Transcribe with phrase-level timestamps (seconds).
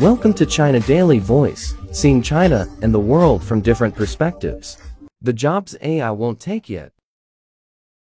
[0.00, 4.76] Welcome to China Daily Voice, seeing China and the world from different perspectives.
[5.22, 6.92] The jobs AI won't take yet.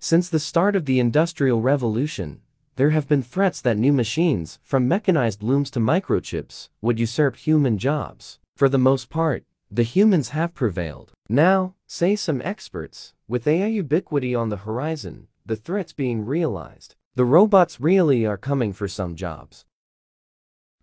[0.00, 2.40] Since the start of the Industrial Revolution,
[2.76, 7.76] there have been threats that new machines, from mechanized looms to microchips, would usurp human
[7.76, 8.38] jobs.
[8.56, 11.12] For the most part, the humans have prevailed.
[11.28, 17.26] Now, say some experts, with AI ubiquity on the horizon, the threats being realized, the
[17.26, 19.66] robots really are coming for some jobs.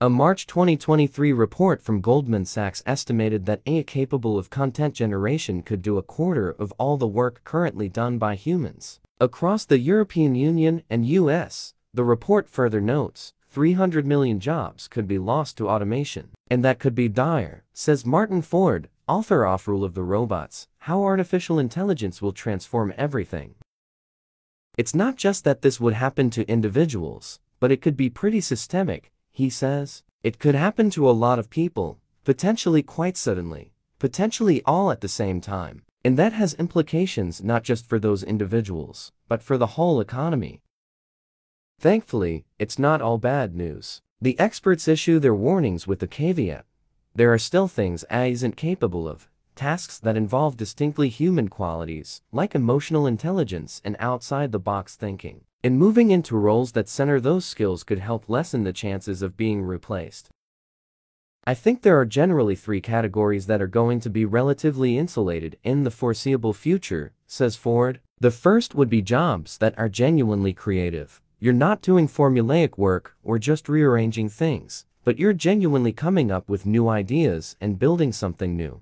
[0.04, 5.84] A March 2023 report from Goldman Sachs estimated that AI capable of content generation could
[5.84, 9.00] do a quarter of all the work currently done by humans.
[9.20, 15.20] Across the European Union and US, the report further notes, 300 million jobs could be
[15.20, 16.30] lost to automation.
[16.50, 21.04] And that could be dire, says Martin Ford, author of Rule of the Robots, How
[21.04, 23.54] Artificial Intelligence Will Transform Everything.
[24.80, 29.12] It's not just that this would happen to individuals, but it could be pretty systemic,
[29.32, 30.04] he says.
[30.24, 35.08] It could happen to a lot of people, potentially quite suddenly, potentially all at the
[35.08, 35.84] same time.
[36.04, 40.62] And that has implications not just for those individuals, but for the whole economy.
[41.80, 44.02] Thankfully, it's not all bad news.
[44.20, 46.66] The experts issue their warnings with the caveat.
[47.16, 52.56] There are still things AI isn't capable of, tasks that involve distinctly human qualities, like
[52.56, 55.42] emotional intelligence and outside-the-box thinking.
[55.64, 59.62] And moving into roles that center those skills could help lessen the chances of being
[59.62, 60.30] replaced.
[61.46, 65.84] I think there are generally three categories that are going to be relatively insulated in
[65.84, 68.00] the foreseeable future, says Ford.
[68.20, 71.22] The first would be jobs that are genuinely creative.
[71.40, 76.68] You're not doing formulaic work or just rearranging things, but you're genuinely coming up with
[76.68, 78.82] new ideas and building something new.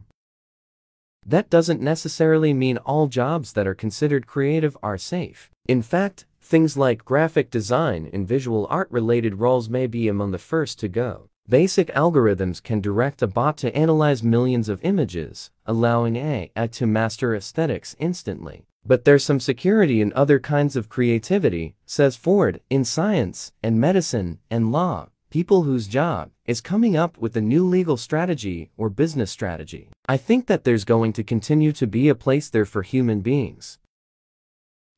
[1.25, 5.49] That doesn't necessarily mean all jobs that are considered creative are safe.
[5.67, 10.37] In fact, Things like graphic design and visual art related roles may be among the
[10.37, 11.29] first to go.
[11.47, 17.35] Basic algorithms can direct a bot to analyze millions of images, allowing AI to master
[17.35, 18.65] aesthetics instantly.
[18.85, 24.39] But there's some security in other kinds of creativity, says Ford, in science and medicine
[24.49, 29.29] and law, people whose job is coming up with a new legal strategy or business
[29.29, 29.89] strategy.
[30.07, 33.77] I think that there's going to continue to be a place there for human beings.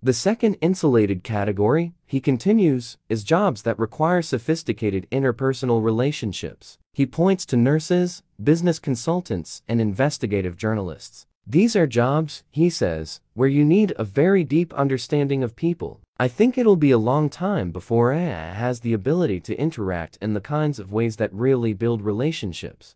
[0.04, 6.80] The second insulated category, he continues, is jobs that require sophisticated interpersonal relationships.
[6.92, 11.28] He points to nurses, business consultants, and investigative journalists.
[11.46, 16.00] These are jobs, he says, where you need a very deep understanding of people.
[16.18, 20.34] I think it'll be a long time before AI has the ability to interact in
[20.34, 22.96] the kinds of ways that really build relationships.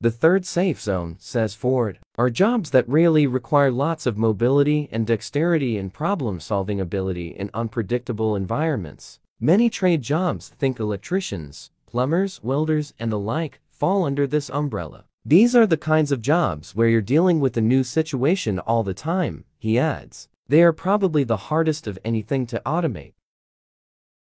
[0.00, 5.04] The third safe zone, says Ford, are jobs that really require lots of mobility and
[5.04, 9.18] dexterity and problem-solving ability in unpredictable environments.
[9.40, 15.04] Many trade jobs, think electricians, plumbers, welders, and the like, fall under this umbrella.
[15.24, 18.94] These are the kinds of jobs where you're dealing with a new situation all the
[18.94, 20.28] time, he adds.
[20.48, 23.14] They are probably the hardest of anything to automate.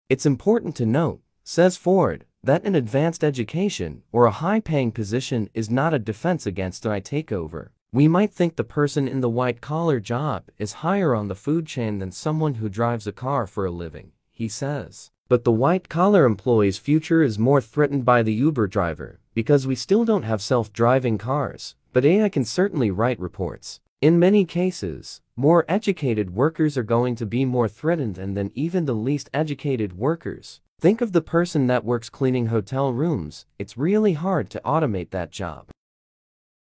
[0.09, 5.71] It's important to note, says Ford, that an advanced education or a high-paying position is
[5.71, 7.69] not a defense against a takeover.
[7.91, 12.01] We might think the person in the white-collar job is higher on the food chain
[12.01, 15.11] than someone who drives a car for a living, he says.
[15.29, 20.05] But the white-collar employee's future is more threatened by the Uber driver, because we still
[20.05, 23.81] don't have self-driving cars, but AI can certainly write reports.
[24.03, 28.93] In many cases, more educated workers are going to be more threatened than even the
[28.93, 30.61] least educated workers.
[30.81, 35.31] Think of the person that works cleaning hotel rooms, it's really hard to automate that
[35.31, 35.69] job.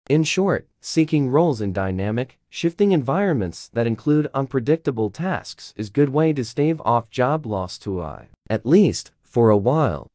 [0.09, 6.09] In short, seeking roles in dynamic, shifting environments that include unpredictable tasks is a good
[6.09, 10.07] way to stave off job loss to AI, at least for a while.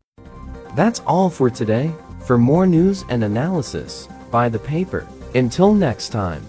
[0.75, 1.93] That's all for today.
[2.27, 5.07] For more news and analysis, buy the paper.
[5.35, 6.43] Until next time.